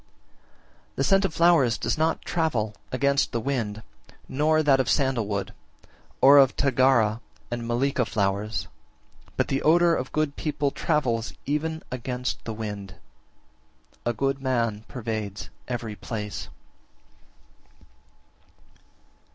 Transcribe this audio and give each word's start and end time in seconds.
54. 0.95 0.95
The 0.95 1.03
scent 1.03 1.25
of 1.25 1.33
flowers 1.35 1.77
does 1.77 1.95
not 1.95 2.25
travel 2.25 2.73
against 2.91 3.31
the 3.31 3.39
wind, 3.39 3.83
nor 4.27 4.63
(that 4.63 4.79
of) 4.79 4.89
sandal 4.89 5.27
wood, 5.27 5.53
or 6.21 6.39
of 6.39 6.55
Tagara 6.55 7.21
and 7.51 7.61
Mallika 7.67 8.07
flowers; 8.07 8.67
but 9.37 9.47
the 9.47 9.61
odour 9.61 9.93
of 9.93 10.11
good 10.11 10.35
people 10.35 10.71
travels 10.71 11.33
even 11.45 11.83
against 11.91 12.43
the 12.45 12.53
wind; 12.55 12.95
a 14.03 14.11
good 14.11 14.41
man 14.41 14.85
pervades 14.87 15.51
every 15.67 15.95
place. 15.95 16.49